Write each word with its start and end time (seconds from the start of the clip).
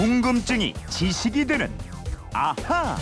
궁금증이 0.00 0.72
지식이 0.88 1.44
되는 1.44 1.70
아하. 2.32 2.96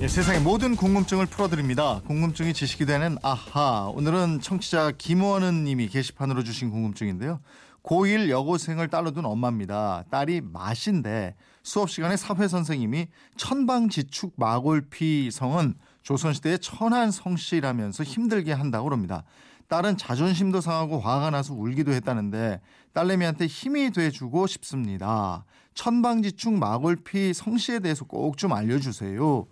예, 0.00 0.08
세상의 0.08 0.40
모든 0.40 0.74
궁금증을 0.74 1.26
풀어드립니다. 1.26 2.00
궁금증이 2.06 2.54
지식이 2.54 2.86
되는 2.86 3.18
아하. 3.22 3.92
오늘은 3.94 4.40
청취자 4.40 4.92
김원은 4.96 5.64
님이 5.64 5.88
게시판으로 5.88 6.42
주신 6.42 6.70
궁금증인데요. 6.70 7.40
고1 7.82 8.30
여고생을 8.30 8.88
딸로 8.88 9.10
둔 9.10 9.26
엄마입니다. 9.26 10.04
딸이 10.10 10.40
마신데 10.40 11.34
수업 11.62 11.90
시간에 11.90 12.16
사회 12.16 12.48
선생님이 12.48 13.08
천방지축 13.36 14.32
마골피 14.36 15.30
성은 15.30 15.74
조선시대의 16.02 16.60
천한 16.60 17.10
성씨라면서 17.10 18.04
힘들게 18.04 18.52
한다고 18.52 18.84
그럽니다. 18.84 19.22
딸은 19.68 19.96
자존심도 19.98 20.60
상하고 20.60 20.98
화가 20.98 21.30
나서 21.30 21.54
울기도 21.54 21.92
했다는데 21.92 22.60
딸내미한테 22.94 23.46
힘이 23.46 23.90
돼주고 23.90 24.46
싶습니다. 24.46 25.44
천방지축 25.74 26.54
마골피 26.54 27.34
성씨에 27.34 27.80
대해서 27.80 28.04
꼭 28.04 28.36
좀 28.36 28.52
알려주세요. 28.52 29.46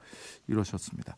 이러셨습니다. 0.49 1.17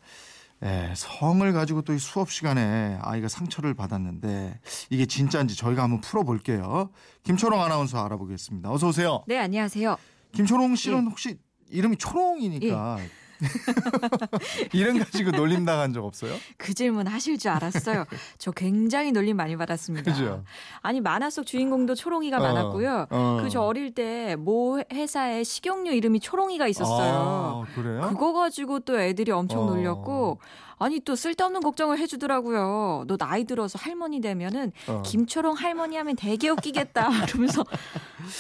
예, 0.65 0.93
성을 0.97 1.53
가지고 1.53 1.83
또 1.83 1.93
이 1.95 1.99
수업 1.99 2.31
시간에 2.33 2.99
아이가 3.01 3.29
상처를 3.29 3.75
받았는데 3.75 4.59
이게 4.91 5.07
진짜인지 5.07 5.55
저희가 5.57 5.85
한번 5.85 6.01
풀어볼게요. 6.01 6.91
김초롱 7.23 7.63
아나운서 7.63 8.05
알아보겠습니다. 8.05 8.69
어서 8.71 8.89
오세요. 8.89 9.23
네, 9.29 9.39
안녕하세요. 9.39 9.97
김초롱 10.33 10.75
씨는 10.75 11.07
혹시 11.07 11.39
이름이 11.71 11.97
초롱이니까 11.99 12.99
이름 14.73 14.99
가지고 14.99 15.31
놀림 15.33 15.65
당한 15.65 15.93
적 15.93 16.05
없어요? 16.05 16.35
그 16.57 16.75
질문 16.75 17.07
하실 17.07 17.39
줄 17.39 17.51
알았어요. 17.51 18.05
저 18.39 18.51
굉장히 18.51 19.13
놀림 19.13 19.37
많이 19.37 19.57
받았습니다. 19.57 20.11
그죠? 20.13 20.45
아니 20.83 21.01
만화 21.01 21.31
속 21.31 21.47
주인공도 21.47 21.95
초롱이가 21.95 22.39
어, 22.39 22.41
많았고요. 22.41 23.07
어. 23.11 23.41
그저 23.43 23.61
어릴 23.63 23.95
때 23.95 24.37
모 24.37 24.81
회사에 24.93 25.45
식용유 25.45 25.93
이름이 25.93 26.21
초롱이가 26.21 26.67
있었어요. 26.69 27.65
아, 27.67 27.75
그래요? 27.75 28.01
그거 28.11 28.33
가지고 28.33 28.81
또 28.81 28.99
애들이 29.01 29.31
엄청 29.33 29.63
어. 29.63 29.67
놀렸고 29.67 30.39
아니 30.79 31.01
또 31.01 31.17
쓸데없는 31.17 31.61
걱정을 31.61 31.99
해주더라고요. 31.99 33.05
너 33.07 33.17
나이 33.17 33.45
들어서 33.45 33.79
할머니 33.83 34.21
되면은 34.21 34.73
어. 34.89 35.03
김초롱 35.05 35.55
할머니 35.55 35.97
하면 35.97 36.15
되게 36.17 36.49
웃기겠다. 36.51 37.09
이러면서 37.29 37.65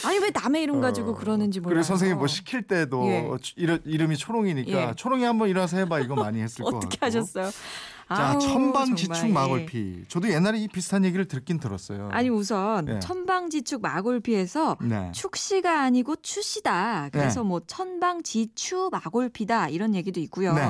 아니 0.04 0.18
왜 0.18 0.30
남의 0.30 0.62
이름 0.62 0.80
가지고 0.80 1.10
어. 1.10 1.14
그러는지 1.14 1.60
몰라요. 1.60 1.74
그리고 1.74 1.82
선생님 1.84 2.18
뭐 2.18 2.26
시킬 2.26 2.62
때도 2.62 3.06
예. 3.08 3.28
이름, 3.56 3.78
이름이 3.84 4.16
초롱이니까 4.16 4.88
예. 4.90 4.92
초롱이 4.96 5.24
한번 5.24 5.48
일어나서 5.48 5.76
해봐 5.78 6.00
이거 6.00 6.14
많이 6.14 6.40
했을 6.40 6.58
것 6.64 6.72
같고. 6.72 6.78
어떻게 6.86 6.98
하셨어요? 7.00 7.50
자 8.08 8.30
아우, 8.30 8.38
천방지축 8.38 9.28
예. 9.28 9.32
마골피. 9.32 10.04
저도 10.08 10.30
옛날에 10.30 10.58
이 10.58 10.68
비슷한 10.68 11.04
얘기를 11.04 11.26
듣긴 11.28 11.60
들었어요. 11.60 12.08
아니 12.10 12.30
우선 12.30 12.88
예. 12.88 12.98
천방지축 13.00 13.82
마골피에서 13.82 14.78
네. 14.80 15.12
축시가 15.12 15.82
아니고 15.82 16.16
추시다. 16.16 17.10
그래서 17.12 17.44
뭐 17.44 17.60
천방지추 17.66 18.88
마골피다 18.92 19.68
이런 19.68 19.94
얘기도 19.94 20.20
있고요. 20.20 20.54
네. 20.54 20.62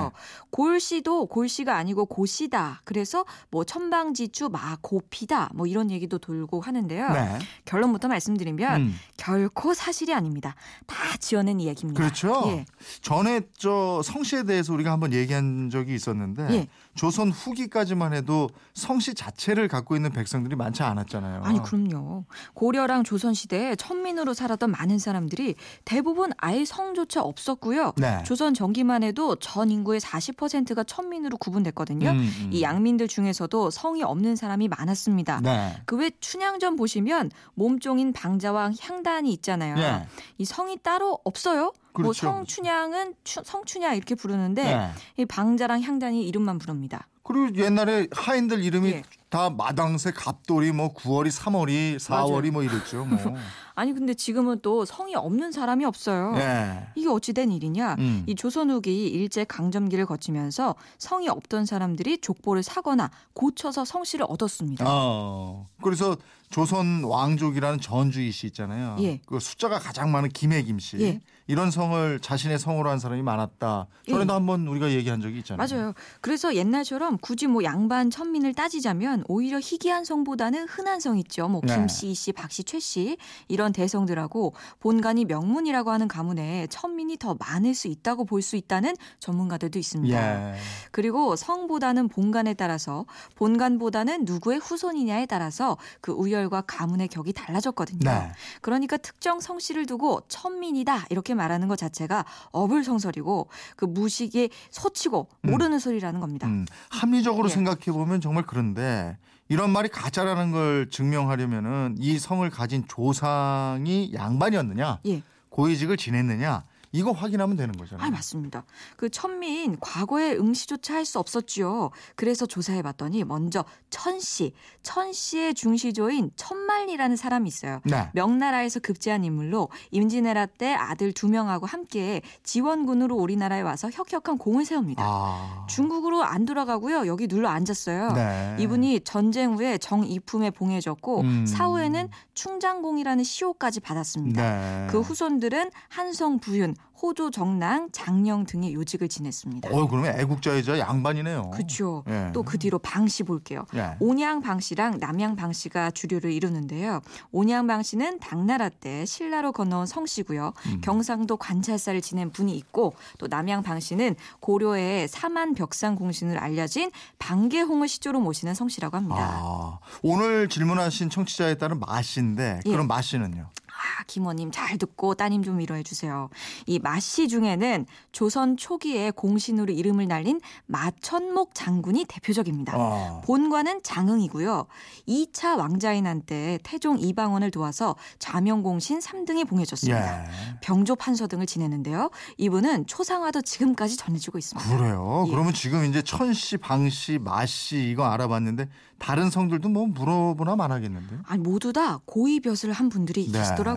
골시도 0.51 1.27
골시가 1.27 1.77
아니고 1.77 2.07
고시다. 2.07 2.81
그래서 2.85 3.25
뭐 3.51 3.63
천방지추 3.63 4.49
마고피다. 4.49 5.51
뭐 5.55 5.69
이런 5.69 5.93
얘기도 5.93 6.19
돌고 6.19 6.61
하는데요. 6.61 7.13
네. 7.13 7.39
결론부터 7.67 8.09
말씀드리면 8.09 8.81
음. 8.81 8.97
결코 9.17 9.75
사실이 9.75 10.13
아닙니다. 10.13 10.57
다 10.87 10.97
지어낸 11.21 11.61
이야기입니다. 11.61 12.03
그렇죠. 12.03 12.43
예. 12.49 12.65
전에 13.01 13.43
저 13.57 14.03
성씨에 14.03 14.43
대해서 14.43 14.73
우리가 14.73 14.91
한번 14.91 15.13
얘기한 15.13 15.71
적이 15.71 15.95
있었는데 15.95 16.49
예. 16.51 16.69
조선 16.97 17.28
후기까지만 17.31 18.13
해도 18.15 18.49
성씨 18.75 19.15
자체를 19.15 19.69
갖고 19.69 19.97
있는 19.97 20.11
백성들이 20.13 20.57
많지 20.57 20.83
않았잖아요. 20.83 21.43
아니 21.45 21.63
그럼요. 21.63 22.25
고려랑 22.55 23.05
조선 23.05 23.35
시대에 23.35 23.75
천민으로 23.77 24.35
살았던 24.35 24.71
많은 24.71 24.99
사람들이 24.99 25.55
대부분 25.85 26.31
아예 26.39 26.65
성조차 26.65 27.23
없었고요. 27.23 27.93
네. 27.97 28.23
조선 28.25 28.55
전기만 28.55 29.03
해도 29.03 29.37
전 29.37 29.71
인구의 29.71 30.01
40%가 30.01 30.85
천민으로 30.85 31.37
구분됐거든요. 31.39 32.11
음, 32.11 32.19
음. 32.19 32.51
이 32.53 32.63
양민들 32.63 33.09
중에서도 33.09 33.71
성이 33.71 34.03
없는 34.03 34.37
사람이 34.37 34.69
많았습니다. 34.69 35.41
네. 35.43 35.81
그외 35.87 36.11
춘향전 36.21 36.77
보시면 36.77 37.31
몸종인 37.55 38.13
방자와 38.13 38.73
향단이 38.81 39.33
있잖아요. 39.35 39.77
예. 39.79 40.07
이 40.39 40.45
성이 40.45 40.77
따로 40.83 41.19
없어요. 41.25 41.73
뭐 41.95 42.13
그렇죠. 42.13 42.27
성춘향은 42.27 43.15
추- 43.25 43.43
성춘향 43.45 43.97
이렇게 43.97 44.15
부르는데 44.15 44.63
네. 44.63 44.91
이 45.17 45.25
방자랑 45.25 45.83
향단이 45.83 46.27
이름만 46.29 46.59
부릅니다. 46.59 47.09
그리고 47.29 47.55
옛날에 47.63 48.09
하인들 48.11 48.65
이름이 48.65 48.91
예. 48.91 49.03
다 49.29 49.51
마당새, 49.51 50.11
갑돌이, 50.13 50.73
뭐 50.73 50.95
9월이, 50.95 51.29
3월이, 51.29 51.97
4월이 51.97 52.41
맞아요. 52.41 52.53
뭐 52.53 52.63
이랬죠. 52.63 53.05
뭐. 53.05 53.19
아니 53.75 53.93
근데 53.93 54.15
지금은 54.15 54.61
또 54.63 54.87
성이 54.87 55.15
없는 55.15 55.53
사람이 55.53 55.85
없어요. 55.85 56.35
예. 56.37 56.89
이게 56.95 57.07
어찌된 57.07 57.53
일이냐? 57.53 57.97
음. 57.99 58.25
이 58.27 58.35
조선 58.35 58.71
후기 58.71 59.07
일제 59.09 59.45
강점기를 59.45 60.07
거치면서 60.07 60.75
성이 60.97 61.29
없던 61.29 61.67
사람들이 61.67 62.19
족보를 62.23 62.63
사거나 62.63 63.11
고쳐서 63.35 63.85
성씨를 63.85 64.25
얻었습니다. 64.27 64.87
어. 64.89 65.69
그래서 65.83 66.17
조선 66.51 67.05
왕족이라는 67.05 67.81
전주이 67.81 68.33
씨 68.33 68.47
있잖아요. 68.49 68.97
예. 69.01 69.21
그 69.27 69.39
숫자가 69.39 69.79
가장 69.79 70.11
많은 70.11 70.31
김해김 70.31 70.79
씨. 70.79 70.99
예. 71.01 71.21
이런 71.47 71.71
성을 71.71 72.19
자신의 72.21 72.59
성으로 72.59 72.91
한 72.91 72.99
사람이 72.99 73.23
많았다. 73.23 73.87
전에도 74.09 74.33
예. 74.33 74.35
한번 74.35 74.67
우리가 74.67 74.91
얘기한 74.91 75.21
적이 75.21 75.39
있잖아요. 75.39 75.67
맞아요. 75.69 75.93
그래서 76.21 76.55
옛날처럼 76.55 77.18
굳이 77.21 77.47
뭐 77.47 77.63
양반 77.63 78.11
천민을 78.11 78.55
따지자면 78.55 79.25
오히려 79.29 79.59
희귀한 79.59 80.05
성보다는 80.05 80.67
흔한 80.69 81.01
성 81.01 81.19
있죠. 81.19 81.49
뭐 81.49 81.61
네. 81.65 81.75
김씨, 81.75 82.11
이씨, 82.11 82.33
박씨, 82.33 82.65
최씨 82.65 83.19
이런 83.47 83.73
대성들하고 83.73 84.55
본관이 84.81 85.25
명문이라고 85.27 85.91
하는 85.91 86.09
가문에 86.09 86.67
천민이 86.69 87.19
더 87.19 87.37
많을 87.39 87.75
수 87.75 87.89
있다고 87.89 88.25
볼 88.25 88.39
수 88.49 88.57
있다는 88.57 88.97
전문가들도 89.21 89.79
있습니다. 89.79 90.53
예. 90.55 90.57
그리고 90.91 91.37
성보다는 91.37 92.09
본관에 92.09 92.55
따라서 92.55 93.05
본관보다는 93.35 94.25
누구의 94.25 94.59
후손이냐에 94.59 95.27
따라서 95.27 95.77
그 96.01 96.13
우열과 96.13 96.63
가문의 96.63 97.09
격이 97.09 97.33
달라졌거든요. 97.33 97.99
네. 98.11 98.33
그러니까 98.61 98.97
특정 98.97 99.41
성씨를 99.41 99.87
두고 99.87 100.23
천민이다 100.29 101.07
이렇게 101.11 101.35
말하는 101.35 101.69
것 101.69 101.77
자체가 101.77 102.25
어불성설이고 102.53 103.49
그 103.77 103.85
무식에 103.85 104.49
소치고 104.71 105.29
모르는 105.43 105.79
소리라는 105.79 106.21
겁니다. 106.21 106.47
음, 106.47 106.67
합리적으로 107.09 107.49
예. 107.49 107.53
생각해 107.53 107.87
보면 107.87 108.21
정말 108.21 108.45
그런데 108.47 109.17
이런 109.49 109.71
말이 109.71 109.89
가짜라는 109.89 110.53
걸 110.53 110.91
증명하려면은 110.91 111.97
이 111.99 112.19
성을 112.19 112.49
가진 112.51 112.85
조상이 112.87 114.13
양반이었느냐, 114.15 115.01
예. 115.07 115.23
고위직을 115.49 115.97
지냈느냐 115.97 116.65
이거 116.93 117.13
확인하면 117.13 117.57
되는 117.57 117.75
거잖아요. 117.77 118.07
아, 118.07 118.11
맞습니다. 118.11 118.65
그 118.97 119.11
천민 119.11 119.79
과거에 119.81 120.33
응시조차 120.37 120.95
할 120.95 121.09
수 121.09 121.19
없었지요. 121.19 121.91
그래서 122.17 122.45
조사해 122.45 122.83
봤더니 122.83 123.25
먼저 123.25 123.65
천씨, 123.89 124.53
천씨의 124.83 125.55
중시조인 125.55 126.33
천만리라는 126.37 127.17
사람이 127.17 127.49
있어요. 127.49 127.81
네. 127.85 128.11
명나라에서 128.13 128.81
급제한 128.81 129.25
인물로 129.25 129.71
임진왜란 129.91 130.49
때 130.59 130.75
아들 130.75 131.13
두 131.13 131.29
명하고 131.29 131.65
함께 131.65 132.21
지원군으로 132.43 133.17
우리나라에 133.17 133.63
와서 133.63 133.89
혁혁한 133.91 134.37
공을 134.37 134.67
세웁니다. 134.67 135.03
아. 135.03 135.67
중국으로 135.71 136.23
안 136.25 136.45
돌아가고요. 136.45 137.07
여기 137.07 137.27
눌러 137.27 137.49
앉았어요. 137.49 138.13
네. 138.13 138.57
이분이 138.61 139.01
전쟁 139.01 139.55
후에 139.55 139.79
정이품에 139.79 140.51
봉해졌고 140.51 141.21
음. 141.23 141.47
사후에는 141.47 142.11
충장공이라는 142.35 143.25
시호까지 143.25 143.81
받았습니다. 143.81 144.43
네. 144.43 144.87
그 144.91 145.01
후손들은 145.01 145.71
한성 145.89 146.39
부윤, 146.39 146.75
호조 147.01 147.31
정랑, 147.31 147.91
장령 147.93 148.45
등의 148.45 148.75
요직을 148.75 149.09
지냈습니다. 149.09 149.71
어, 149.71 149.89
그러면 149.89 150.19
애국자이자 150.19 150.79
양반이네요. 150.81 151.51
그렇죠. 151.51 152.03
예. 152.09 152.33
또그 152.33 152.59
뒤로 152.59 152.79
방씨 152.81 153.23
볼게요. 153.23 153.65
예. 153.77 153.97
온양 154.01 154.41
방씨랑 154.41 154.99
남양 154.99 155.37
방씨가 155.37 155.93
주류를 155.93 156.33
이루는데요. 156.33 157.01
온양 157.31 157.69
방씨는 157.69 158.19
당나라 158.19 158.69
때 158.69 159.05
신라로 159.05 159.53
건너온 159.53 159.87
성씨고요. 159.87 160.53
음. 160.67 160.81
경상도 160.83 161.37
관찰사를 161.37 162.01
지낸 162.01 162.31
분이 162.31 162.57
있고 162.57 162.95
또 163.19 163.29
남양 163.29 163.63
방씨는 163.63 164.17
고려의 164.41 165.07
사만 165.07 165.55
벽상 165.55 165.95
공신을 165.95 166.37
알려진 166.37 166.91
방계홍을 167.21 167.87
시조로 167.87 168.21
모시는 168.21 168.55
성씨라고 168.55 168.97
합니다. 168.97 169.17
아, 169.21 169.79
오늘 170.03 170.49
질문하신 170.49 171.11
청취자에 171.11 171.55
따른 171.55 171.79
마씨인데 171.79 172.61
예. 172.67 172.71
그럼 172.71 172.89
마씨는요? 172.89 173.51
아, 173.79 174.03
김원님 174.09 174.51
잘 174.51 174.77
듣고 174.77 175.15
따님 175.15 175.43
좀 175.45 175.59
위로해 175.59 175.83
주세요. 175.85 176.29
이 176.67 176.81
마씨 176.81 177.29
중에는 177.29 177.87
조선 178.11 178.57
초기에 178.57 179.13
공신으로 179.13 179.73
이름을 179.73 180.09
날린 180.09 180.41
마천목 180.67 181.55
장군이 181.55 182.07
대표적입니다. 182.09 182.73
어. 182.77 183.23
본관은 183.25 183.83
장흥이고요. 183.85 184.67
2차 185.07 185.57
왕자인 185.57 186.07
한때 186.07 186.59
태종 186.65 186.99
이방원을 186.99 187.51
도와서 187.53 187.95
자명공신 188.19 188.99
3등에 188.99 189.47
봉해졌습니다. 189.49 190.25
예. 190.25 190.29
병조 190.61 190.97
판서 190.97 191.29
등을 191.29 191.47
지냈는데요. 191.47 192.11
이분은 192.37 192.87
초상화도 192.87 193.43
지금까지 193.43 193.97
전해지고 193.97 194.39
있습니다. 194.39 194.77
그래요. 194.77 195.25
예. 195.29 195.31
그러면 195.31 195.55
지금 195.55 195.85
이제 195.85 196.03
천씨, 196.03 196.57
방씨, 196.57 197.19
마씨 197.19 197.91
이거 197.91 198.05
알아봤는데 198.07 198.69
다른 198.99 199.31
성들도 199.31 199.69
뭐 199.69 199.87
물어보나 199.87 200.57
말하겠는데요. 200.57 201.21
아니 201.27 201.41
모두 201.41 201.73
다 201.73 202.01
고이벼슬을 202.05 202.75
한 202.75 202.89
분들이 202.89 203.31
네. 203.31 203.39
계시더라고요. 203.39 203.68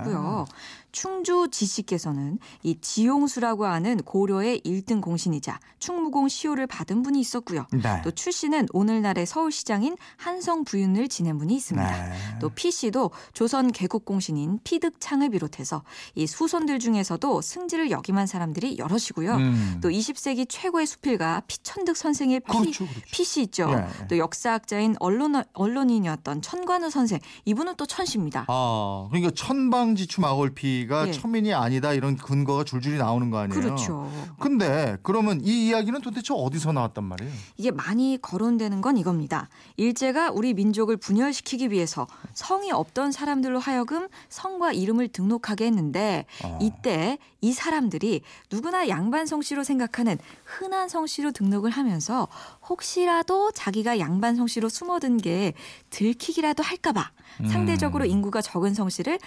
충주 0.92 1.48
지씨께서는 1.52 2.38
이 2.64 2.80
지용수라고 2.80 3.66
하는 3.66 3.98
고려의 3.98 4.62
1등 4.62 5.02
공신이자 5.02 5.60
충무공 5.80 6.28
시호를 6.28 6.68
받은 6.68 7.02
분이 7.02 7.20
있었고요. 7.20 7.66
네. 7.72 8.02
또 8.04 8.12
출씨는 8.12 8.68
오늘날의 8.74 9.26
서울시장인 9.26 9.98
한성 10.18 10.64
부윤을 10.64 11.08
지낸 11.08 11.38
분이 11.38 11.56
있습니다. 11.56 12.10
네. 12.10 12.16
또 12.40 12.50
피씨도 12.50 13.12
조선 13.34 13.72
개국 13.72 14.06
공신인 14.06 14.60
피득창을 14.64 15.30
비롯해서 15.30 15.84
이 16.16 16.28
수손들 16.28 16.80
중에서도 16.80 17.42
승지를 17.42 17.92
역임한 17.92 18.28
사람들이 18.28 18.78
여럿이고요. 18.78 19.36
음. 19.36 19.80
또 19.82 19.90
20세기 19.90 20.46
최고의 20.48 20.86
수필가 20.86 21.44
피천득 21.48 21.98
선생의 21.98 22.42
피, 22.42 22.58
그렇죠, 22.58 22.86
그렇죠. 22.86 23.02
피씨 23.12 23.42
있죠. 23.44 23.70
예. 23.72 24.08
또 24.08 24.18
역사학자인 24.18 24.96
언론, 25.00 25.44
언론인이었던 25.54 26.42
천관우 26.42 26.90
선생 26.90 27.20
이분은 27.46 27.76
또 27.78 27.86
천씨입니다. 27.86 28.46
아, 28.48 29.08
그러니까 29.10 29.32
천 29.34 29.70
방지추 29.81 30.22
마골피가 30.22 31.07
예. 31.07 31.12
천민이 31.12 31.54
아니다 31.54 31.94
이런 31.94 32.16
근거가 32.16 32.63
줄줄이 32.63 32.98
나오는 33.00 33.31
거 33.31 33.39
아니에요? 33.39 33.60
그렇죠. 33.60 34.12
근데 34.39 34.98
그러면 35.01 35.42
이 35.42 35.68
이야기는 35.68 36.01
도대체 36.01 36.36
어디서 36.38 36.72
나왔단 36.72 37.04
말이에요? 37.04 37.31
이게 37.57 37.72
많이 37.72 38.19
거론되는 38.22 38.81
건 38.81 38.98
이겁니다. 38.98 39.50
일제가 39.78 40.31
우리 40.31 40.54
민족을 40.54 40.98
분열시키기 40.98 41.72
위해서 41.72 42.06
성이 42.33 42.72
없던 42.72 43.12
사람들로 43.12 43.57
하여금 43.60 44.07
성과 44.30 44.72
이름을 44.72 45.07
등록하게 45.07 45.66
했는데 45.66 46.25
어. 46.44 46.60
이때 46.62 47.18
이 47.42 47.51
사람들이 47.51 48.22
누구나 48.51 48.88
양반 48.88 49.25
성씨로 49.25 49.63
생각하는 49.63 50.19
흔한 50.45 50.89
성씨로 50.89 51.31
등록을 51.31 51.72
하면서 51.72 52.27
혹시라도 52.69 53.51
자기가 53.51 53.98
양반 53.98 54.36
성씨로 54.36 54.69
숨어든 54.69 55.18
게 55.18 55.54
들키기라도 55.89 56.62
할까봐 56.62 57.12
음. 57.39 57.48
상대적으로 57.48 58.06
인구가 58.06 58.42
적은 58.42 58.74
성씨를 58.74 59.19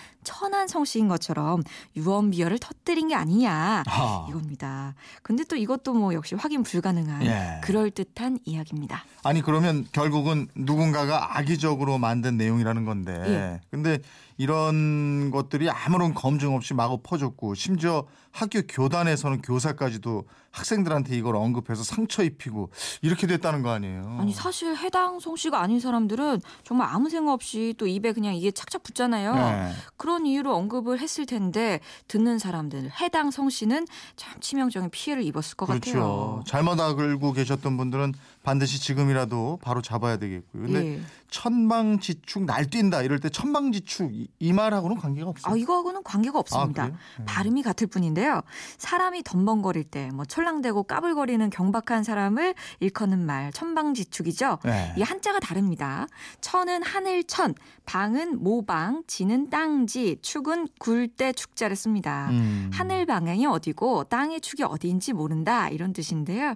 천한 0.45 0.69
성씨인 0.69 1.09
것처럼 1.09 1.63
유언비어를 1.97 2.59
터뜨린 2.59 3.09
게 3.09 3.15
아니냐 3.15 3.83
아. 3.87 4.27
이겁니다. 4.29 4.95
근데 5.23 5.43
또 5.45 5.57
이것도 5.57 5.95
뭐 5.95 6.13
역시 6.13 6.35
확인 6.35 6.63
불가능한 6.63 7.25
예. 7.25 7.61
그럴 7.63 7.91
듯한 7.91 8.39
이야기입니다. 8.45 9.07
아니 9.23 9.41
그러면 9.41 9.87
결국은 9.93 10.49
누군가가 10.55 11.39
악의적으로 11.39 11.97
만든 11.97 12.37
내용이라는 12.37 12.85
건데 12.85 13.13
예. 13.27 13.61
근데 13.71 14.01
이런 14.37 15.31
것들이 15.31 15.71
아무런 15.71 16.15
검증 16.15 16.55
없이 16.55 16.75
마구 16.75 16.99
퍼졌고 17.03 17.55
심지어 17.55 18.07
학교 18.33 18.63
교단에서는 18.63 19.43
교사까지도 19.43 20.25
학생들한테 20.51 21.17
이걸 21.17 21.37
언급해서 21.37 21.85
상처 21.85 22.23
입히고 22.25 22.71
이렇게 23.03 23.27
됐다는 23.27 23.63
거 23.63 23.71
아니에요. 23.71 24.19
아니 24.21 24.33
사실 24.33 24.77
해당 24.77 25.21
성씨가 25.21 25.61
아닌 25.61 25.79
사람들은 25.79 26.41
정말 26.65 26.89
아무 26.91 27.09
생각 27.11 27.33
없이 27.33 27.75
또 27.79 27.87
입에 27.87 28.13
그냥 28.13 28.35
이게 28.35 28.51
착착 28.51 28.83
붙잖아요. 28.83 29.35
네. 29.35 29.73
그런 29.97 30.27
이유로 30.27 30.55
언급을 30.55 30.99
했을 30.99 31.27
텐데 31.27 31.81
듣는 32.09 32.39
사람들 32.39 32.91
해당 33.01 33.31
성씨는 33.31 33.87
참 34.17 34.41
치명적인 34.41 34.91
피해를 34.91 35.23
입었을 35.25 35.57
것 35.57 35.67
그렇죠. 35.67 35.93
같아요. 35.93 36.45
잘못 36.47 36.81
알고 36.81 37.33
계셨던 37.33 37.77
분들은 37.77 38.15
반드시 38.45 38.81
지금이라도 38.81 39.59
바로 39.63 39.83
잡아야 39.83 40.17
되겠고요. 40.17 40.63
근데 40.63 40.87
예. 40.87 41.01
천방지축 41.31 42.45
날뛴다 42.45 43.03
이럴 43.03 43.19
때 43.19 43.29
천방지축 43.29 44.15
이, 44.15 44.29
이 44.39 44.53
말하고는 44.53 44.97
관계가 44.97 45.29
없어요. 45.29 45.53
아 45.53 45.57
이거하고는 45.57 46.05
관계가 46.05 46.39
없습니다. 46.39 46.85
그래요? 46.85 46.99
네. 47.19 47.25
발음이 47.25 47.63
같을 47.63 47.89
뿐인데요. 47.89 48.43
사람이 48.79 49.25
덤벙거릴 49.25 49.85
때 49.85 50.05
뭐 50.15 50.25
철랑대고 50.25 50.85
까불거리는 50.85 51.51
경박한 51.51 52.05
사람을 52.05 52.55
일컫는 52.81 53.25
말 53.27 53.53
천방지축이죠. 53.53 54.59
네. 54.65 54.95
이 54.97 55.03
한자가 55.03 55.41
다릅니다. 55.41 56.07
천은 56.41 56.83
하늘천, 56.83 57.55
방은 57.87 58.43
모방, 58.43 59.03
지는 59.07 59.51
땅지, 59.51 60.19
축은 60.23 60.69
굴대 60.79 61.33
축자를 61.33 61.77
씁니다. 61.77 62.29
음. 62.31 62.71
하늘 62.73 63.07
방향이 63.07 63.47
어디고 63.47 64.05
땅의 64.05 64.41
축이 64.41 64.63
어디인지 64.63 65.13
모른다 65.13 65.69
이런 65.69 65.93
뜻인데요. 65.93 66.55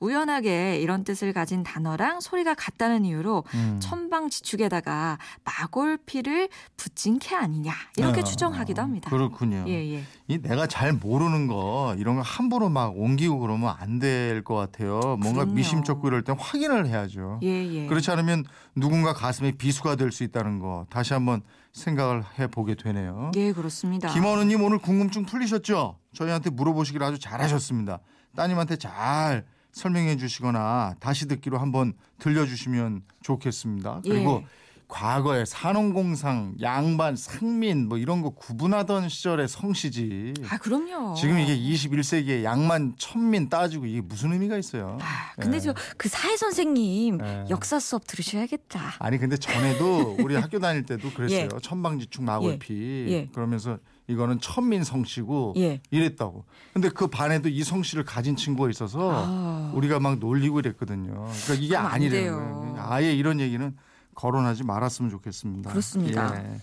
우연하게 0.00 0.80
이런 0.80 1.04
뜻을 1.04 1.27
가진 1.32 1.62
단어랑 1.62 2.20
소리가 2.20 2.54
같다는 2.54 3.04
이유로 3.04 3.44
음. 3.54 3.78
천방지축에다가 3.80 5.18
마골피를 5.44 6.48
붙인 6.76 7.18
게 7.18 7.34
아니냐 7.34 7.72
이렇게 7.96 8.20
어, 8.20 8.24
추정하기도 8.24 8.80
합니다. 8.82 9.10
그렇군요. 9.10 9.64
예, 9.68 9.94
예. 9.96 10.02
이 10.28 10.38
내가 10.38 10.66
잘 10.66 10.92
모르는 10.92 11.46
거 11.46 11.94
이런 11.98 12.16
거 12.16 12.22
함부로 12.22 12.68
막 12.68 12.96
옮기고 12.96 13.38
그러면 13.38 13.74
안 13.78 13.98
될 13.98 14.42
것 14.44 14.54
같아요. 14.54 15.00
뭔가 15.20 15.40
그럼요. 15.40 15.54
미심쩍고 15.54 16.06
이럴 16.08 16.22
땐 16.22 16.36
확인을 16.38 16.86
해야죠. 16.86 17.40
예, 17.42 17.48
예. 17.66 17.86
그렇지 17.86 18.10
않으면 18.10 18.44
누군가 18.76 19.12
가슴에 19.12 19.52
비수가 19.52 19.96
될 19.96 20.12
수 20.12 20.22
있다는 20.24 20.58
거 20.58 20.86
다시 20.90 21.12
한번 21.12 21.42
생각을 21.72 22.24
해보게 22.38 22.74
되네요. 22.76 23.30
예, 23.36 23.52
그렇습니다. 23.52 24.08
김원우님 24.12 24.62
오늘 24.62 24.78
궁금증 24.78 25.24
풀리셨죠? 25.26 25.98
저희한테 26.14 26.50
물어보시길 26.50 27.02
아주 27.02 27.18
잘하셨습니다. 27.18 27.98
따님한테 28.36 28.76
잘 28.76 29.44
설명해 29.72 30.16
주시거나 30.16 30.96
다시 31.00 31.28
듣기로 31.28 31.58
한번 31.58 31.94
들려주시면 32.18 33.02
좋겠습니다. 33.22 34.00
그리고 34.04 34.42
예. 34.42 34.46
과거에 34.88 35.44
산업공상, 35.44 36.54
양반, 36.62 37.14
상민 37.14 37.88
뭐 37.88 37.98
이런 37.98 38.22
거 38.22 38.30
구분하던 38.30 39.10
시절의 39.10 39.46
성씨지. 39.46 40.32
아, 40.48 40.56
그럼요. 40.56 41.14
지금 41.14 41.38
이게 41.38 41.54
21세기에 41.56 42.42
양만, 42.42 42.94
천민 42.96 43.50
따지고 43.50 43.84
이게 43.84 44.00
무슨 44.00 44.32
의미가 44.32 44.56
있어요? 44.56 44.96
아, 45.02 45.32
근데 45.38 45.58
예. 45.58 45.60
저그 45.60 46.08
사회 46.08 46.36
선생님 46.38 47.18
예. 47.22 47.44
역사 47.50 47.78
수업 47.78 48.06
들으셔야겠다. 48.06 48.94
아니 48.98 49.18
근데 49.18 49.36
전에도 49.36 50.16
우리 50.20 50.34
학교 50.34 50.58
다닐 50.58 50.84
때도 50.86 51.10
그랬어요. 51.12 51.48
천방지축 51.60 52.24
마골피 52.24 53.06
예. 53.08 53.12
예. 53.12 53.28
그러면서 53.34 53.78
이거는 54.08 54.40
천민 54.40 54.82
성씨고 54.82 55.54
예. 55.58 55.80
이랬다고. 55.90 56.44
근데 56.72 56.88
그 56.88 57.06
반에도 57.08 57.48
이 57.48 57.62
성씨를 57.62 58.04
가진 58.04 58.36
친구가 58.36 58.70
있어서 58.70 59.10
아. 59.12 59.72
우리가 59.74 60.00
막 60.00 60.18
놀리고 60.18 60.60
이랬거든요. 60.60 61.12
그러니까 61.44 61.54
이게 61.54 61.76
아니래요. 61.76 62.74
아예 62.78 63.14
이런 63.14 63.38
얘기는 63.38 63.76
거론하지 64.14 64.64
말았으면 64.64 65.10
좋겠습니다. 65.10 65.70
그렇습니다. 65.70 66.42
예. 66.42 66.58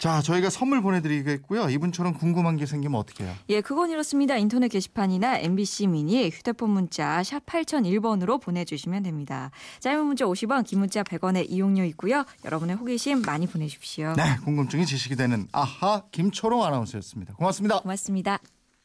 자, 0.00 0.22
저희가 0.22 0.48
선물 0.48 0.80
보내드리겠고요. 0.80 1.68
이분처럼 1.68 2.14
궁금한 2.14 2.56
게 2.56 2.64
생기면 2.64 2.98
어떻게 2.98 3.24
해요? 3.24 3.34
예, 3.50 3.60
그건 3.60 3.90
이렇습니다. 3.90 4.34
인터넷 4.38 4.68
게시판이나 4.68 5.38
MBC 5.40 5.88
미니 5.88 6.30
휴대폰 6.30 6.70
문자 6.70 7.22
샵 7.22 7.44
8001번으로 7.44 8.40
보내주시면 8.40 9.02
됩니다. 9.02 9.50
짧은 9.80 10.02
문자 10.06 10.24
50원, 10.24 10.64
긴 10.64 10.78
문자 10.78 11.02
100원의 11.02 11.50
이용료 11.50 11.84
있고요. 11.84 12.24
여러분의 12.46 12.76
호기심 12.76 13.20
많이 13.22 13.46
보내주십시오. 13.46 14.14
네, 14.16 14.38
궁금증이 14.42 14.86
지식이 14.86 15.16
되는 15.16 15.46
아하 15.52 16.02
김초롱 16.12 16.64
아나운서였습니다. 16.64 17.34
고맙습니다. 17.34 17.80
고맙습니다. 17.80 18.38